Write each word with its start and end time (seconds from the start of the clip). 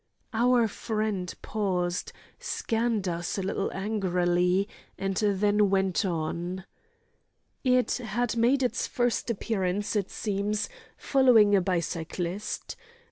Our 0.33 0.67
friend 0.67 1.31
paused, 1.43 2.11
scanned 2.39 3.07
us 3.07 3.37
a 3.37 3.43
little 3.43 3.71
angrily, 3.71 4.67
and 4.97 5.15
then 5.15 5.69
went 5.69 6.05
on: 6.05 6.65
"It 7.63 7.97
had 7.97 8.35
made 8.35 8.63
its 8.63 8.87
first 8.87 9.29
appearance, 9.29 9.95
it 9.95 10.09
seems, 10.09 10.69
following 10.97 11.55
a 11.55 11.61
bicyclist. 11.61 12.75